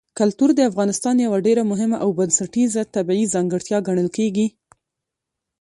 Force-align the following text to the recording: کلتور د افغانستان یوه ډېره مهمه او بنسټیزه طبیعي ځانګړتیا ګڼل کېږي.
کلتور 0.19 0.49
د 0.55 0.61
افغانستان 0.71 1.15
یوه 1.25 1.37
ډېره 1.47 1.63
مهمه 1.71 1.97
او 2.03 2.09
بنسټیزه 2.17 2.81
طبیعي 2.95 3.25
ځانګړتیا 3.33 3.77
ګڼل 3.87 4.09
کېږي. 4.17 4.47